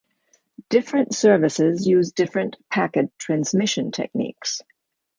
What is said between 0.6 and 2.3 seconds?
Different services use